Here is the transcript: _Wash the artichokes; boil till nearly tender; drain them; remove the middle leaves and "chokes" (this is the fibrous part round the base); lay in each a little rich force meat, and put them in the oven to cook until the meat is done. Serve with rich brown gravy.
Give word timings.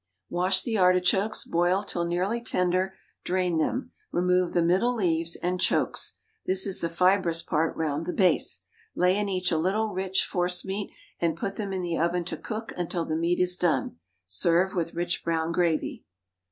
_Wash 0.31 0.63
the 0.63 0.79
artichokes; 0.79 1.43
boil 1.43 1.83
till 1.83 2.05
nearly 2.05 2.41
tender; 2.41 2.95
drain 3.23 3.59
them; 3.59 3.91
remove 4.11 4.53
the 4.53 4.63
middle 4.63 4.95
leaves 4.95 5.35
and 5.43 5.61
"chokes" 5.61 6.15
(this 6.47 6.65
is 6.65 6.79
the 6.79 6.89
fibrous 6.89 7.43
part 7.43 7.77
round 7.77 8.07
the 8.07 8.11
base); 8.11 8.63
lay 8.95 9.15
in 9.15 9.29
each 9.29 9.51
a 9.51 9.59
little 9.59 9.89
rich 9.93 10.25
force 10.25 10.65
meat, 10.65 10.91
and 11.19 11.37
put 11.37 11.55
them 11.55 11.71
in 11.71 11.83
the 11.83 11.99
oven 11.99 12.25
to 12.25 12.35
cook 12.35 12.73
until 12.75 13.05
the 13.05 13.15
meat 13.15 13.39
is 13.39 13.57
done. 13.57 13.97
Serve 14.25 14.73
with 14.73 14.95
rich 14.95 15.23
brown 15.23 15.51
gravy. 15.51 16.03